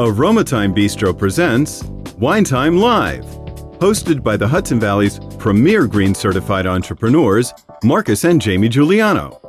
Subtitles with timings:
[0.00, 1.82] Aroma Thyme Bistro presents
[2.18, 3.24] Wine Time Live,
[3.80, 9.40] hosted by the Hudson Valley's premier green certified entrepreneurs, Marcus and Jamie Giuliano.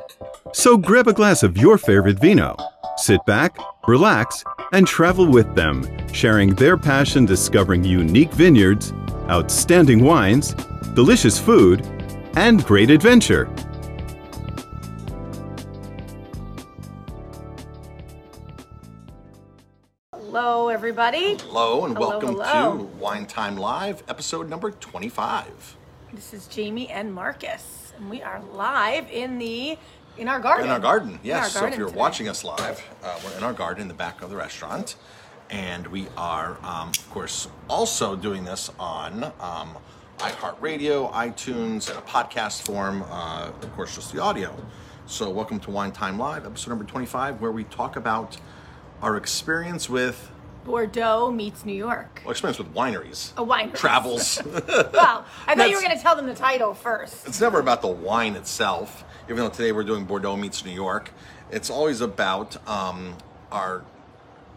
[0.52, 2.56] So grab a glass of your favorite vino,
[2.96, 4.42] sit back, relax,
[4.72, 8.92] and travel with them, sharing their passion discovering unique vineyards,
[9.28, 10.54] outstanding wines,
[10.94, 11.86] delicious food,
[12.34, 13.48] and great adventure.
[20.32, 21.36] Hello, everybody.
[21.38, 22.78] Hello and Hello, welcome hello.
[22.78, 25.76] to Wine Time Live, episode number 25.
[26.12, 29.76] This is Jamie and Marcus, and we are live in the
[30.16, 30.66] in our garden.
[30.66, 31.52] In our garden, In our yes.
[31.54, 31.98] so if you're today.
[31.98, 34.94] watching us live, uh, we're in our garden in the back of the restaurant.
[35.50, 39.76] And we are, um, of course, also doing this on um,
[40.18, 44.54] iHeartRadio, iTunes, and a podcast form, uh, of course, just the audio.
[45.06, 48.36] So, welcome to Wine Time Live, episode number 25, where we talk about
[49.02, 50.30] our experience with,
[50.64, 52.20] Bordeaux meets New York.
[52.24, 53.74] well, experience with wineries, A winery.
[53.74, 54.40] travels.
[54.92, 57.26] Well, I thought you were going to tell them the title first.
[57.26, 59.04] it's never about the wine itself.
[59.26, 61.12] Even though today we're doing Bordeaux meets New York,
[61.50, 63.16] it's always about um,
[63.50, 63.82] our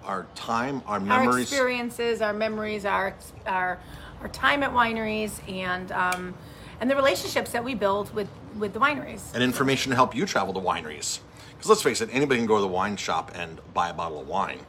[0.03, 3.79] our time, our memories, Our experiences, our memories, our our
[4.21, 6.33] our time at wineries, and um,
[6.81, 9.33] and the relationships that we build with with the wineries.
[9.33, 11.19] and information to help you travel to wineries.
[11.63, 14.19] Because let's face it, anybody can go to the wine shop and buy a bottle
[14.19, 14.59] of wine,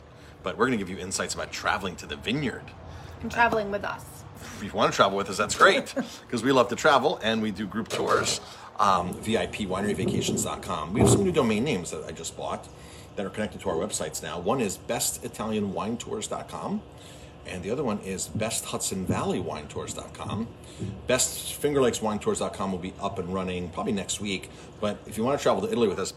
[0.44, 2.62] but we're going to give you insights about traveling to the vineyard.
[3.20, 4.04] and traveling with us.
[4.40, 5.92] If you want to travel with us, that's great
[6.22, 8.40] because we love to travel and we do group tours.
[8.78, 10.92] Um, VIPWineryVacations.com.
[10.92, 12.68] We have some new domain names that I just bought
[13.16, 14.38] that are connected to our websites now.
[14.38, 16.80] One is BestItalianWineTours.com,
[17.48, 20.46] and the other one is BestHudsonValleyWineTours.com.
[21.08, 24.48] BestFingerLakesWineTours.com will be up and running probably next week.
[24.80, 26.12] But if you want to travel to Italy with us,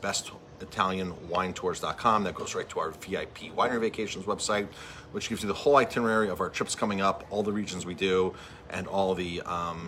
[0.60, 2.24] BestItalianWineTours.com.
[2.24, 4.68] That goes right to our VIP Winery Vacations website,
[5.12, 7.94] which gives you the whole itinerary of our trips coming up, all the regions we
[7.94, 8.34] do,
[8.70, 9.88] and all the um,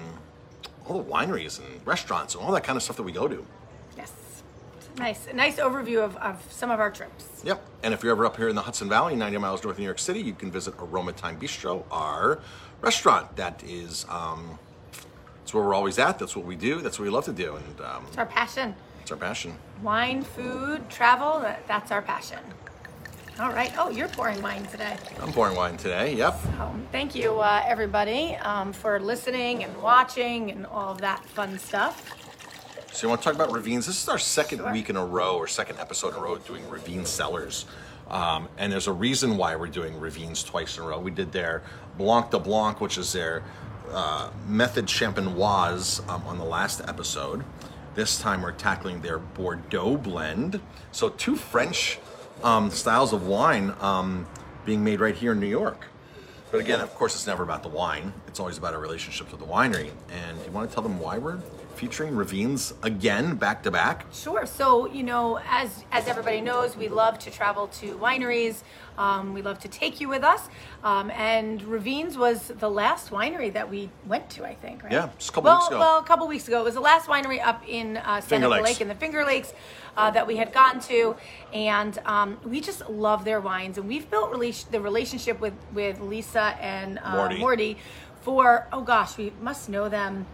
[0.88, 3.46] all the wineries and restaurants and all that kind of stuff that we go to.
[3.96, 4.12] Yes,
[4.98, 7.42] nice, a nice overview of, of some of our trips.
[7.44, 7.64] Yep.
[7.84, 9.86] And if you're ever up here in the Hudson Valley, 90 miles north of New
[9.86, 12.40] York City, you can visit Aroma Thyme Bistro, our
[12.82, 13.36] restaurant.
[13.36, 14.58] That is, um,
[15.44, 16.18] it's where we're always at.
[16.18, 16.82] That's what we do.
[16.82, 18.76] That's what we love to do, and um, It's our passion.
[19.10, 19.56] It's our passion.
[19.82, 22.38] Wine, food, travel, that, that's our passion.
[23.40, 23.74] All right.
[23.76, 24.98] Oh, you're pouring wine today.
[25.20, 26.14] I'm pouring wine today.
[26.14, 26.40] Yep.
[26.60, 31.58] Um, thank you, uh, everybody, um, for listening and watching and all of that fun
[31.58, 32.12] stuff.
[32.92, 33.88] So you want to talk about Ravines?
[33.88, 34.72] This is our second Sure.
[34.72, 37.66] week in a row, or second episode in a row, doing Ravine cellars.
[38.12, 41.00] Um, and there's a reason why we're doing Ravines twice in a row.
[41.00, 41.64] We did their
[41.98, 43.42] Blanc de Blanc, which is their
[43.92, 47.44] uh, méthode champenoise, um, on the last episode.
[47.96, 50.62] This time we're tackling their Bordeaux blend.
[50.92, 52.00] So two French
[52.44, 54.28] um, styles of wine um,
[54.66, 55.88] being made right here in New York.
[56.52, 58.14] But again, of course, it's never about the wine.
[58.28, 59.92] It's always about our relationship with the winery.
[60.10, 61.40] And you want to tell them why we're
[61.80, 64.06] featuring Ravines again, back to back?
[64.12, 64.46] Sure.
[64.46, 68.64] So you know, as as everybody knows, we love to travel to wineries.
[68.98, 70.50] Um, we love to take you with us.
[70.84, 74.84] Um, and Ravines was the last winery that we went to, I think.
[74.84, 74.92] Right?
[74.92, 75.80] Yeah, just a couple well, weeks ago.
[75.80, 76.60] Well, a couple weeks ago.
[76.60, 78.62] It was the last winery up in uh, Seneca.
[78.62, 79.54] Lake in the Finger Lakes
[79.96, 81.16] uh, that we had gotten to,
[81.54, 83.78] and um, we just love their wines.
[83.78, 87.40] And we've built rela- the relationship with with Lisa and uh, Morty.
[87.40, 87.78] Morty
[88.22, 90.26] for oh gosh, we must know them.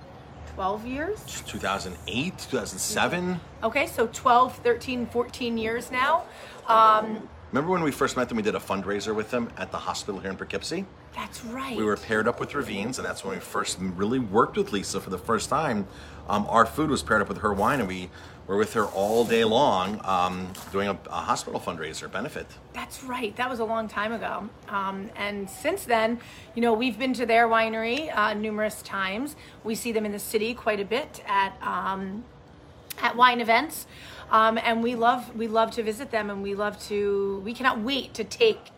[0.55, 3.39] 12 years 2008, 2007.
[3.61, 6.23] Okay, so 12, 13, 14 years now.
[6.67, 8.35] Um, Remember when we first met them?
[8.35, 10.83] We did a fundraiser with them at the hospital here in Poughkeepsie.
[11.15, 11.77] that's right.
[11.77, 14.99] We were paired up with Ravines, and that's when we first really worked with Lisa
[14.99, 15.87] for the first time.
[16.27, 18.09] Um, our food was paired up with her wine, and we
[18.45, 22.45] were with her all day long um, doing a, a hospital fundraiser benefit.
[22.73, 23.33] That's right.
[23.37, 24.49] That was a long time ago.
[24.67, 26.19] Um, and since then,
[26.55, 29.37] you know, we've been to their winery uh, numerous times.
[29.63, 32.25] We see them in the city quite a bit at um,
[33.01, 33.87] at wine events,
[34.31, 37.79] um, and we love we love to visit them, and we love to we cannot
[37.79, 38.71] wait to take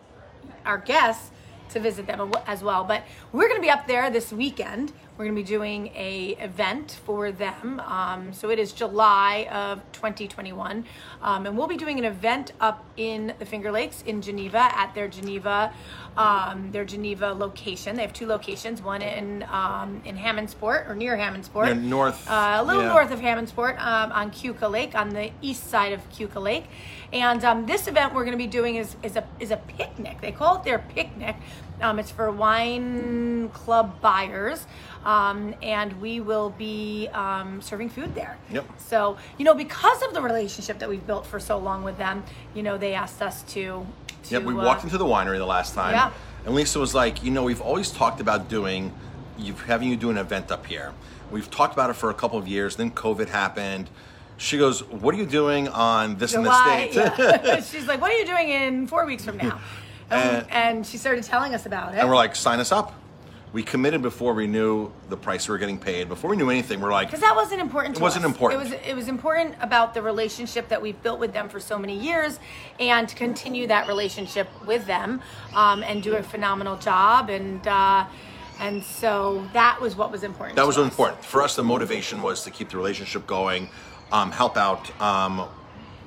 [0.64, 1.30] our guests
[1.70, 2.84] to visit them as well.
[2.84, 4.92] But we're going to be up there this weekend.
[5.18, 7.80] We're going to be doing a event for them.
[7.80, 10.84] Um, so it is July of 2021,
[11.22, 14.94] um, and we'll be doing an event up in the Finger Lakes in Geneva at
[14.94, 15.72] their Geneva
[16.16, 17.96] um, their Geneva location.
[17.96, 22.64] They have two locations, one in um, in Hammondsport or near Hammondsport, north, uh, a
[22.64, 22.88] little yeah.
[22.88, 26.66] north of Hammondsport um, on Keuka Lake, on the east side of Keuka Lake.
[27.12, 30.20] And um, this event we're going to be doing is, is a is a picnic.
[30.20, 31.34] They call it their picnic.
[31.80, 34.66] Um, it's for wine club buyers,
[35.04, 38.36] um, and we will be um, serving food there.
[38.50, 38.66] Yep.
[38.78, 42.24] So you know, because of the relationship that we've built for so long with them,
[42.54, 43.86] you know, they asked us to
[44.24, 44.30] to.
[44.34, 46.10] Yep, we uh, walked into the winery the last time, Yeah.
[46.44, 48.92] and Lisa was like, "You know, we've always talked about doing,
[49.38, 50.92] you having you do an event up here.
[51.30, 52.74] We've talked about it for a couple of years.
[52.76, 53.88] Then COVID happened.
[54.36, 56.88] She goes, "What are you doing on this July.
[56.92, 57.60] and this date?" yeah.
[57.70, 59.60] She's like, "What are you doing in four weeks from now?"
[60.10, 61.98] And, And- and she started telling us about it.
[61.98, 62.94] and we're like, "Sign us up."
[63.50, 66.06] We committed before we knew the price we were getting paid.
[66.10, 67.94] Before we knew anything, we're like, because that wasn't important.
[67.96, 68.30] To It wasn't us.
[68.32, 68.60] important.
[68.60, 68.88] It was.
[68.88, 72.38] It was important about the relationship that we've built with them for so many years,
[72.78, 75.22] and to continue that relationship with them,
[75.54, 77.30] um, and do a phenomenal job.
[77.30, 78.04] And uh,
[78.60, 80.56] and so that was what was important.
[80.56, 80.84] That to was us.
[80.84, 81.56] important for us.
[81.56, 83.70] The motivation was to keep the relationship going,
[84.12, 85.48] um, help out, um,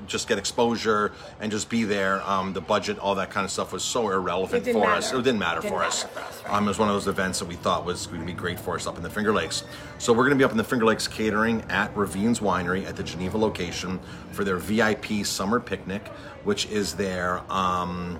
[0.07, 2.21] just get exposure, and just be there.
[2.29, 4.91] Um, the budget, all that kind of stuff, was so irrelevant for matter.
[4.91, 5.11] us.
[5.13, 6.03] It didn't matter It didn't for matter us.
[6.03, 6.53] for us, right.
[6.53, 8.59] um, it was one of those events that we thought was going to be great
[8.59, 9.63] for us up in the Finger Lakes.
[9.97, 12.95] So we're going to be up in the Finger Lakes catering at Ravines Winery at
[12.95, 13.99] the Geneva location
[14.31, 16.07] for their VIP summer picnic,
[16.43, 17.41] which is their.
[17.51, 18.19] Um,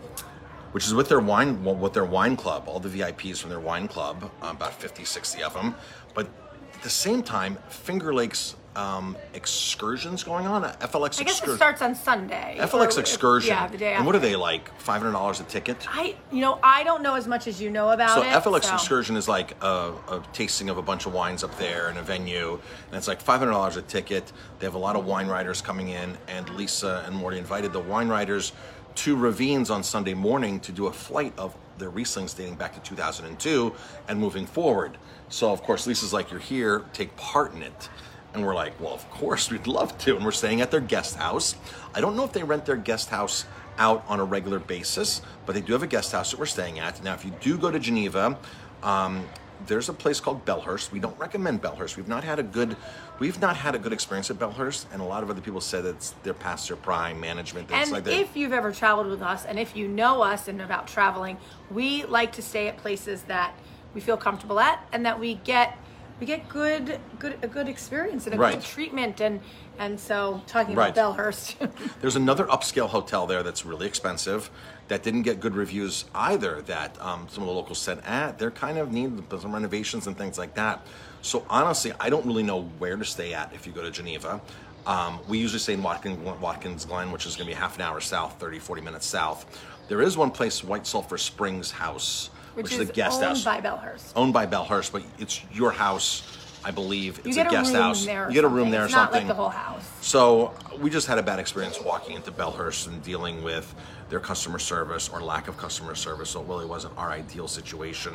[0.71, 3.89] which is with their wine with their wine club all the vips from their wine
[3.89, 5.75] club about 50 60 of them
[6.13, 6.27] but
[6.73, 11.81] at the same time finger lakes um, excursions going on FLX I guess it starts
[11.81, 12.55] on Sunday.
[12.59, 16.15] FLX or- excursion Yeah, the day and what are they like $500 a ticket I,
[16.31, 18.29] you know, I don't know as much as you know about so it.
[18.29, 21.89] FLX so- excursion is like a, a tasting of a bunch of wines up there
[21.89, 22.53] in a venue,
[22.87, 24.31] and it's like five hundred dollars a ticket.
[24.59, 27.79] They have a lot of wine writers coming in, and Lisa and Morty invited the
[27.79, 28.53] wine writers
[28.95, 32.79] to Ravines on Sunday morning to do a flight of their Rieslings dating back to
[32.81, 33.73] 2002
[34.07, 34.97] and moving forward.
[35.29, 37.89] So of course Lisa's like, "You're here, take part in it."
[38.33, 40.15] And we're like, well, of course, we'd love to.
[40.15, 41.55] And we're staying at their guest house.
[41.93, 43.45] I don't know if they rent their guest house
[43.77, 46.79] out on a regular basis, but they do have a guest house that we're staying
[46.79, 47.03] at.
[47.03, 48.37] Now, if you do go to Geneva,
[48.83, 49.25] um,
[49.67, 50.91] there's a place called Belhurst.
[50.91, 51.97] We don't recommend Belhurst.
[51.97, 52.75] We've not had a good,
[53.19, 55.83] we've not had a good experience at Belhurst, and a lot of other people said
[55.83, 57.67] that it's, they're past their prime management.
[57.67, 60.61] that And like if you've ever traveled with us, and if you know us and
[60.61, 61.37] about traveling,
[61.69, 63.53] we like to stay at places that
[63.93, 65.77] we feel comfortable at, and that we get
[66.21, 68.53] we get good good a good experience and a Right.
[68.53, 69.19] good treatment.
[69.19, 69.41] And
[69.79, 70.95] and so talking Right.
[70.95, 71.55] about Belhurst,
[72.01, 74.51] There's another upscale hotel there that's really expensive
[74.87, 76.61] that didn't get good reviews either.
[76.61, 80.15] That um, some of the locals said, ah, they're kind of need some renovations and
[80.15, 80.85] things like that.
[81.23, 84.39] So honestly, I don't really know where to stay at if you go to Geneva.
[84.85, 87.81] Um, we usually stay in Watkins, Watkins Glen, which is going to be half an
[87.81, 89.45] hour south, 30, 40 minutes south.
[89.87, 93.25] There is one place, White Sulphur Springs House, which, which is is a guest owned
[93.29, 94.11] house by Belhurst.
[94.15, 96.23] owned by Belhurst, but it's your house,
[96.63, 97.19] I believe.
[97.19, 98.05] It's You get a guest room house.
[98.05, 98.25] there.
[98.25, 98.71] or you get a room something.
[98.71, 99.13] there or it's something.
[99.13, 99.83] Not like the whole house.
[100.01, 103.73] So we just had a bad experience walking into Belhurst and dealing with
[104.09, 106.29] their customer service or lack of customer service.
[106.31, 108.13] So it really wasn't our ideal situation.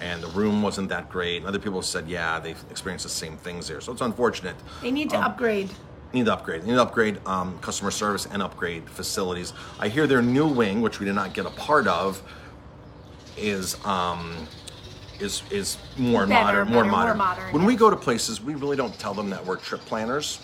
[0.00, 1.38] And the room wasn't that great.
[1.38, 3.80] And other people said, yeah, they've experienced the same things there.
[3.80, 4.56] So it's unfortunate.
[4.82, 5.70] They need Um, to upgrade.
[6.12, 6.64] Need to upgrade.
[6.64, 9.52] Need to upgrade um, customer service and upgrade facilities.
[9.80, 12.22] I hear their new wing, which we did not get a part of,
[13.36, 14.46] is um,
[15.20, 17.18] is is more Better, modern, more better, more modern.
[17.18, 20.40] modern, When we go to places, we really don't tell them that we're trip planners.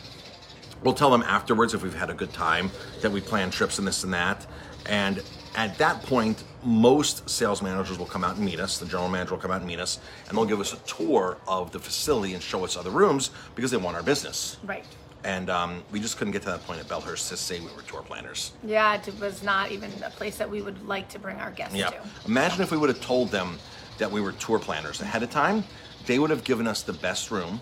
[0.82, 2.70] We'll tell them afterwards if we've had a good time
[3.02, 4.46] that we plan trips and this and that.
[4.86, 5.22] And
[5.54, 8.78] at that point, most sales managers will come out and meet us.
[8.78, 11.36] The general manager will come out and meet us, and they'll give us a tour
[11.46, 14.56] of the facility and show us other rooms because they want our business.
[14.64, 14.84] Right.
[15.24, 17.82] And um, we just couldn't get to that point at Belhurst to say we were
[17.82, 18.52] tour planners.
[18.64, 21.76] Yeah, it was not even a place that we would like to bring our guests
[21.76, 21.90] Yeah.
[21.90, 22.00] to.
[22.26, 23.58] Imagine if we would have told them
[23.98, 25.64] that we were tour planners ahead of time.
[26.06, 27.60] They would have given us the best room.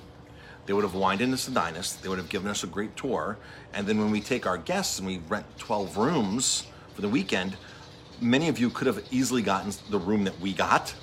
[0.67, 1.95] They would have wined us and dined us.
[1.95, 3.37] They would have given us a great tour.
[3.75, 7.57] And then when we take our guests and we rent 12 rooms for the weekend,
[8.21, 10.95] many of you could have easily gotten the room that we got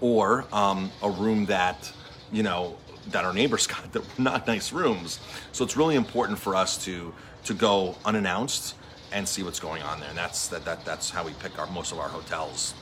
[0.00, 1.90] or um, a room that,
[2.30, 2.76] you know,
[3.08, 5.20] that our neighbors got that were not nice rooms.
[5.52, 7.12] So it's really important for us to
[7.44, 8.74] to go unannounced
[9.12, 10.08] and see what's going on there.
[10.08, 12.74] And that's that, that that's how we pick our most of our hotels.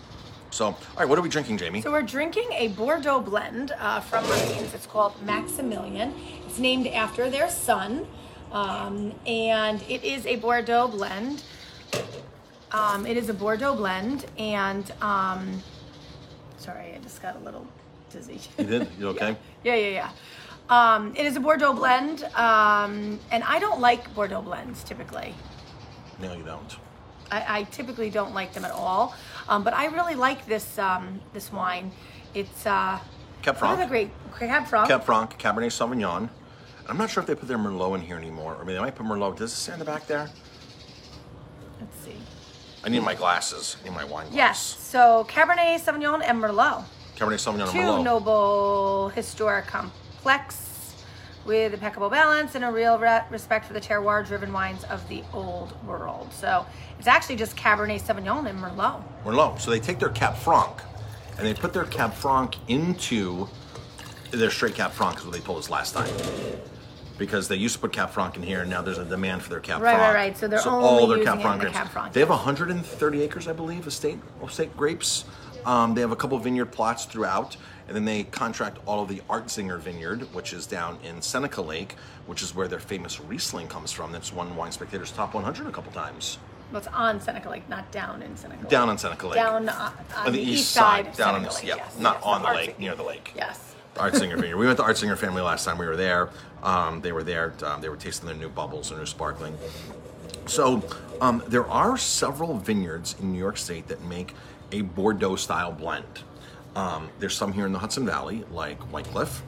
[0.50, 1.82] So, all right, what are we drinking, Jamie?
[1.82, 4.72] So we're drinking a Bordeaux blend uh, from Ravines.
[4.72, 6.14] It's called Maximilian.
[6.46, 8.06] It's named after their son,
[8.52, 11.42] um, and it is a Bordeaux blend.
[12.70, 15.60] Um, it is a Bordeaux blend, and um,
[16.56, 17.66] sorry, I just got a little
[18.14, 18.40] dizzy.
[18.58, 18.88] You did?
[18.98, 19.36] You okay?
[19.62, 20.10] Yeah, yeah, yeah.
[20.70, 25.34] Um, it is a Bordeaux blend, um, and I don't like Bordeaux blends typically.
[26.20, 26.76] No, you don't.
[27.30, 29.14] I, I typically don't like them at all,
[29.48, 31.90] um, but I really like this um, this wine.
[32.32, 32.98] It's uh,
[33.42, 33.78] Cab Franc.
[33.78, 34.88] the great Cab Franc.
[34.88, 36.30] Cab Franc, Cabernet Sauvignon.
[36.86, 38.56] I'm not sure if they put their Merlot in here anymore.
[38.60, 39.36] I mean, they might put Merlot.
[39.36, 40.30] Does it say in the back there?
[41.80, 42.16] Let's see.
[42.84, 43.76] I need my glasses.
[43.80, 44.36] I need my wine glasses.
[44.36, 46.84] Yes, so Cabernet Sauvignon and Merlot,
[47.16, 48.04] Cabernet Sauvignon two Merlot.
[48.04, 50.94] noble historic complex
[51.44, 55.22] with impeccable balance and a real re- respect for the terroir driven wines of the
[55.32, 56.32] old world.
[56.32, 56.64] So
[56.98, 59.02] it's actually just Cabernet Sauvignon and Merlot.
[59.24, 59.60] Merlot.
[59.60, 60.70] So they take their Cab Franc
[61.38, 63.48] and they put their Cab Franc into
[64.30, 66.08] their straight Cab Franc, is what they told us last time.
[67.18, 69.50] Because they used to put Cab Franc in here, and now there's a demand for
[69.50, 70.14] their Cap Right, right, Franc.
[70.16, 70.36] right.
[70.38, 71.76] So they're only using it in the grapes.
[71.76, 75.24] Cab Franc, They have 130 acres, I believe, of state of state grapes.
[75.66, 77.56] Um, they have a couple vineyard plots throughout,
[77.86, 81.96] and then they contract all of the Argetsinger Vineyard, which is down in Seneca Lake,
[82.26, 84.12] which is where their famous Riesling comes from.
[84.12, 86.38] That's won Wine Spectator's top 100 a couple times.
[86.70, 88.70] Well, it's on Seneca Lake, not down in Seneca Lake.
[88.70, 89.36] Down on Seneca Lake.
[89.36, 92.16] Down uh, on, on the, east side, down on the Seneca yeah, Lake, yes, not
[92.16, 93.32] yes, on the lake, near the lake.
[93.36, 93.74] Yes.
[93.96, 94.56] Argetsinger Vineyard.
[94.56, 96.30] We went to Argetsinger family last time we were there.
[96.62, 97.54] Um, they were there.
[97.62, 99.56] Um, they were tasting their new bubbles and their sparkling.
[100.46, 100.82] So
[101.20, 104.34] um, there are several vineyards in New York State that make
[104.72, 106.04] a Bordeaux style blend.
[106.76, 109.40] Um, there's some here in the Hudson Valley, like Whitecliff.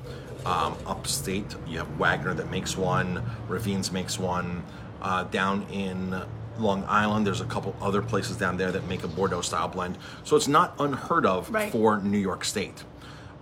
[0.44, 3.22] Um, upstate, you have Wagner that makes one.
[3.48, 4.62] Ravines makes one.
[5.02, 6.20] Uh, down in
[6.58, 9.98] Long Island, there's a couple other places down there that make a Bordeaux style blend.
[10.22, 11.72] So it's not unheard of Right.
[11.72, 12.84] for New York State.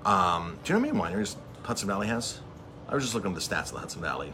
[0.06, 2.40] Um, do you know how many wineries Hudson Valley has?
[2.88, 4.32] I was just looking at the stats of the Hudson Valley.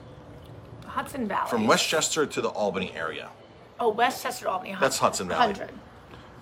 [0.91, 1.49] Hudson Valley.
[1.51, 3.29] From Westchester to the Albany area,
[3.79, 4.77] Oh, Westchester, Albany.
[4.79, 5.53] That's Hudson Valley.
[5.55, 5.71] 100.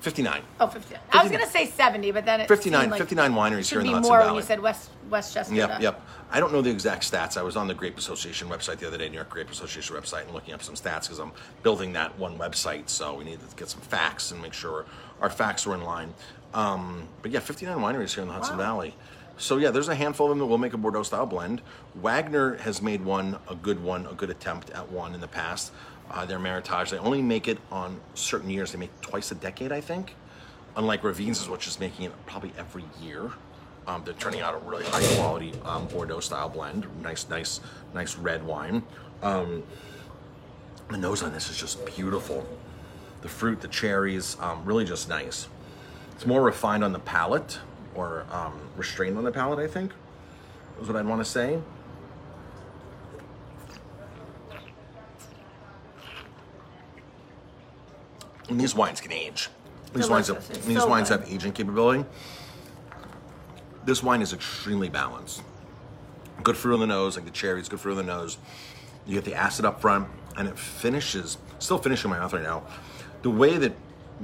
[0.01, 0.43] 59.
[0.61, 0.95] Oh, 50.
[1.13, 3.69] I was going to say 70, but then it 59 seemed like 59 wineries should
[3.71, 4.31] here in the be Hudson more Valley.
[4.31, 5.55] when you said West Westchester.
[5.55, 6.01] Yep, to- yep.
[6.31, 7.37] I don't know the exact stats.
[7.37, 10.23] I was on the Grape Association website the other day, New York Grape Association website,
[10.23, 12.89] and looking up some stats because I'm building that one website.
[12.89, 14.85] So we need to get some facts and make sure
[15.21, 16.15] our facts are in line.
[16.55, 18.65] Um, but yeah, 59 wineries here in the Hudson Wow.
[18.65, 18.95] Valley.
[19.39, 21.63] So yeah, there's a handful of them that will make a Bordeaux style blend.
[21.95, 25.73] Wagner has made one, a good one, a good attempt at one in the past.
[26.11, 28.73] Uh, their Meritage, they only make it on certain years.
[28.73, 30.17] They make twice a decade, I think.
[30.77, 33.31] Unlike Ravines, which is making it probably every year.
[33.87, 36.87] Um, they're turning out a really high quality um, Bordeaux style blend.
[37.03, 37.61] Nice, nice,
[37.95, 38.83] nice red wine.
[39.23, 39.63] Um,
[40.91, 42.47] the nose on this is just beautiful.
[43.23, 45.49] The fruit, the cherries, um, really just nice.
[46.13, 47.61] It's more refined on the palate
[47.99, 49.93] or um, restrained on the palate, I think,
[50.81, 51.59] is what I'd want to say.
[58.49, 59.49] And these wines can age.
[59.95, 61.21] These wines, have, these so wines good.
[61.21, 62.05] have aging capability.
[63.85, 65.43] This wine is extremely balanced.
[66.45, 68.39] Good fruit on the nose, like the cherries, good fruit on the nose.
[69.07, 72.63] You get the acid up front, and it finishes, still finishing my mouth right now.
[73.23, 73.73] The way that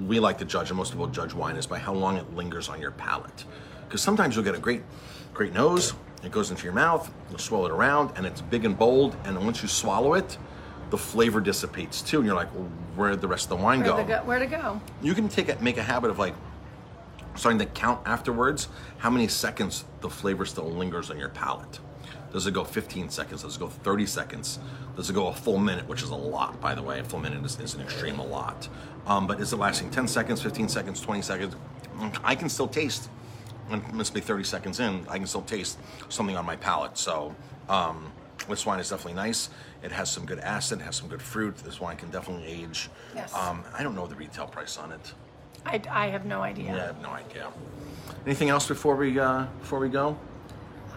[0.06, 2.68] we like to judge, and most people judge wine, is by how long it lingers
[2.68, 3.44] on your palate.
[3.94, 4.82] Because sometimes you'll get a great,
[5.34, 8.76] great nose, it goes into your mouth, you'll swirl it around, and it's big and
[8.76, 10.36] bold, and once you swallow it,
[10.90, 13.96] the flavor dissipates too, and you're like, well, where'd the rest of the wine go?
[13.96, 14.16] to go?
[14.24, 14.80] Where to go?
[15.00, 16.34] you can take it, make a habit of like
[17.36, 18.66] starting to count afterwards
[18.98, 21.78] how many seconds the flavor still lingers on your palate.
[22.32, 23.42] Does it go 15 seconds?
[23.44, 24.58] Does it go 30 seconds?
[24.96, 26.98] Does it go a full minute, which is a lot, by the way?
[26.98, 28.68] A full minute is, is an extreme a lot.
[29.06, 31.54] Um, but is it lasting 10 seconds, 15 seconds, 20 seconds?
[31.96, 33.08] Mm, I can still taste,
[33.70, 35.78] and must be 30 seconds in, I can still taste
[36.08, 36.96] something on my palate.
[36.98, 37.34] So
[37.68, 38.12] um,
[38.48, 39.50] this wine is definitely nice.
[39.82, 41.56] It has some good acid, it has some good fruit.
[41.58, 42.88] This wine can definitely age.
[43.14, 43.34] Yes.
[43.34, 45.12] Um, I don't know the retail price on it.
[45.66, 46.74] I, I have no idea.
[46.74, 47.48] Yeah, I have no idea.
[48.26, 50.16] Anything else before we uh, before we go?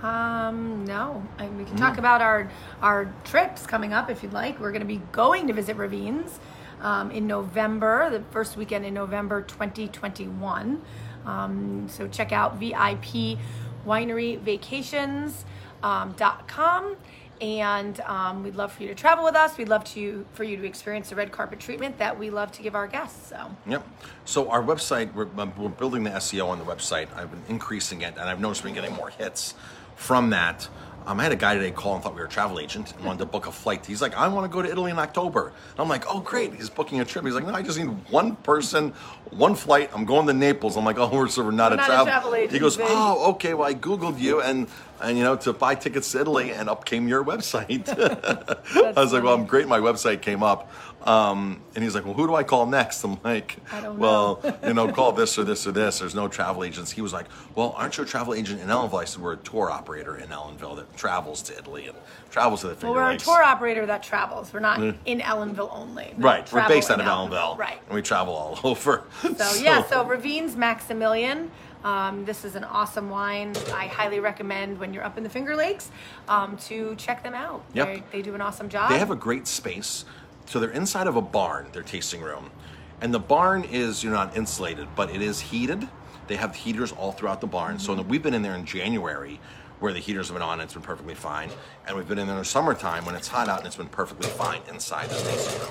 [0.03, 1.24] Um, no.
[1.39, 1.79] I, we can Mm.
[1.79, 2.50] talk about our
[2.81, 4.59] our trips coming up if you'd like.
[4.59, 6.39] We're going to be going to visit Ravines
[6.81, 10.81] um, in November, the first weekend in November 2021.
[11.27, 13.38] Um, so check out VIP
[13.86, 15.46] Winery Vacations
[15.84, 16.15] um,
[16.48, 16.96] com.
[17.39, 19.57] And um, we'd love for you to travel with us.
[19.57, 22.63] We'd love to for you to experience the red carpet treatment that we love to
[22.63, 23.29] give our guests.
[23.29, 23.88] So Yep.
[24.25, 27.15] So our website, we're, we're building the SEO on the website.
[27.15, 29.53] I've been increasing it, and I've noticed we're getting more hits
[29.96, 30.67] from that.
[31.07, 33.05] Um, I had a guy today call and thought we were a travel agent and
[33.05, 33.85] wanted to book a flight.
[33.85, 35.53] He's like, I want to go to Italy in October.
[35.71, 36.53] And I'm like, oh, great.
[36.53, 37.23] He's booking a trip.
[37.23, 38.91] He's like, no, I just need one person,
[39.29, 39.89] one flight.
[39.93, 40.75] I'm going to Naples.
[40.75, 42.31] I'm like, oh, we're, so we're not, We're a, not a travel.
[42.31, 43.53] travel He goes, oh, okay.
[43.53, 44.67] Well, I Googled you and,
[45.01, 47.87] and you know, to buy tickets to Italy, and up came your website.
[48.95, 49.67] I was like, well, I'm great.
[49.67, 50.71] My website came up.
[51.07, 53.01] Um, and he's like, well, who do I call next?
[53.05, 55.99] I'm like, I don't well, you know, call this or this or this.
[55.99, 56.91] There's no travel agents.
[56.91, 59.01] He was like, well, aren't you a travel agent in Ellenville?
[59.01, 61.95] I said, we're a tour operator in Ellenville that travels to Italy and
[62.29, 64.51] travels to the well, we're a tour operator that travels.
[64.51, 66.13] We're not in Ellenville only.
[66.17, 67.57] We Right, we're based out of Ellenville.
[67.57, 67.79] Right.
[67.87, 69.03] And we travel all over.
[69.21, 71.51] So yeah, so Ravines Maximilian.
[71.88, 73.53] Um, this is an awesome wine.
[73.74, 75.89] I highly recommend when you're up in the Finger Lakes
[76.27, 77.63] um, to check them out.
[77.74, 77.88] Yep.
[77.88, 78.89] They, they do an awesome job.
[78.89, 80.03] They have a great space.
[80.48, 82.51] So they're inside of a barn, their tasting room.
[83.00, 85.88] And the barn is, you're not insulated, but it is heated.
[86.27, 87.79] They have heaters all throughout the barn.
[87.79, 89.39] So we've been in there in January
[89.79, 91.50] where the heaters have been on and it's been perfectly fine.
[91.88, 93.88] And we've been in there in the summertime when it's hot out and it's been
[93.88, 95.69] perfectly fine inside the tasting room.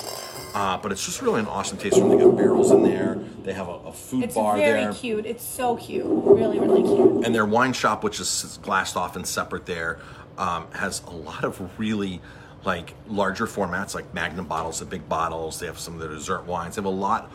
[0.54, 2.18] Uh, but it's just really an awesome tasting room.
[2.18, 3.18] They got barrels in there.
[3.42, 5.26] They have a, a food It's bar very cute.
[5.26, 6.06] It's so cute.
[6.06, 7.26] Really, really cute.
[7.26, 9.98] And their wine shop, which is glassed off and separate there,
[10.38, 12.20] um, has a lot of really
[12.64, 15.60] like larger formats, like Magnum bottles and big bottles.
[15.60, 16.76] They have some of their dessert wines.
[16.76, 17.30] They have a lot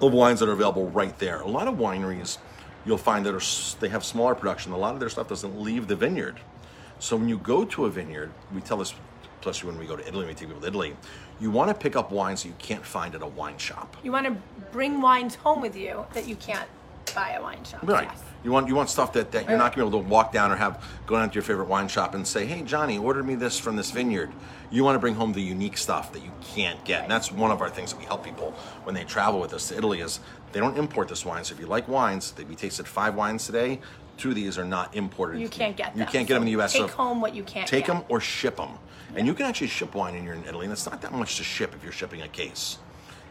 [0.00, 1.40] of wines that are available right there.
[1.40, 2.38] A lot of wineries
[2.84, 4.72] you'll find that they have smaller production.
[4.72, 6.40] A lot of their stuff doesn't leave the vineyard.
[6.98, 8.94] So when you go to a vineyard, we tell this,
[9.40, 10.96] especially when we go to Italy, we take people to Italy,
[11.40, 13.96] you want to pick up wines that you can't find at a wine shop.
[14.02, 14.36] You want to
[14.72, 16.68] bring wines home with you that you can't
[17.14, 17.80] buy at a wine shop.
[17.82, 18.08] Right.
[18.10, 18.22] Yes.
[18.44, 20.52] You want you want stuff that, that you're not gonna be able to walk down
[20.52, 23.34] or have go down to your favorite wine shop and say, Hey Johnny, order me
[23.34, 24.30] this from this vineyard.
[24.70, 27.02] You want to bring home the unique stuff that you can't get.
[27.02, 28.50] And that's one of our things that we help people
[28.82, 30.20] when they travel with us to Italy is
[30.52, 31.42] they don't import this wine.
[31.44, 33.80] So if you like wines, they, we tasted five wines today.
[34.18, 35.40] Two of these are not imported.
[35.40, 36.00] You can't get them.
[36.00, 36.72] You can't get them in the US.
[36.74, 37.94] Take so home what you can't Take get.
[37.94, 38.78] them or ship them.
[39.16, 41.36] And you can actually ship wine in you're in Italy, and it's not that much
[41.36, 42.78] to ship if you're shipping a case.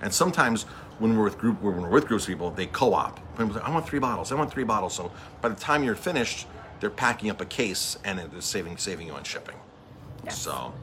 [0.01, 0.65] And sometimes
[1.00, 3.19] when we're with group when we're with groups of people, they co-op.
[3.38, 4.31] People say, I want three bottles.
[4.31, 4.93] I want three bottles.
[4.93, 6.47] So by the time you're finished,
[6.79, 9.55] they're packing up a case and it is saving saving you on shipping.
[10.23, 10.38] Yes.
[10.38, 10.73] So,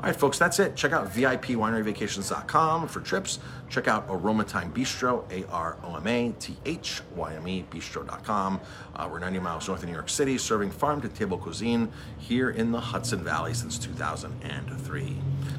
[0.00, 0.76] all right, folks, that's it.
[0.76, 3.40] Check out VIPWineryVacations.com for trips.
[3.68, 7.66] Check out Aroma Thyme Bistro, A R O M A T H Y M E,
[7.68, 8.60] bistro.com.
[8.94, 12.50] Uh, we're 90 miles north of New York City, serving farm to table cuisine here
[12.50, 15.16] in the Hudson Valley since 2003.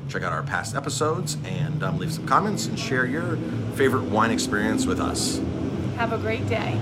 [0.07, 3.35] Check out our past episodes and um, leave some comments and share your
[3.75, 5.41] favorite wine experience with us.
[5.97, 6.79] Have a great day.